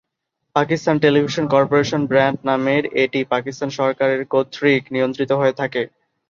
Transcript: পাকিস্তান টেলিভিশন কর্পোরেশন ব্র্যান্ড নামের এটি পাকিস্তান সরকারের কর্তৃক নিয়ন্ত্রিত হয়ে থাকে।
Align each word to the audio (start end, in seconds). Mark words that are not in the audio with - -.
পাকিস্তান 0.55 0.95
টেলিভিশন 1.03 1.45
কর্পোরেশন 1.53 2.01
ব্র্যান্ড 2.09 2.39
নামের 2.49 2.83
এটি 3.03 3.19
পাকিস্তান 3.33 3.69
সরকারের 3.79 4.21
কর্তৃক 4.33 4.81
নিয়ন্ত্রিত 4.93 5.31
হয়ে 5.33 5.57
থাকে। 5.61 5.81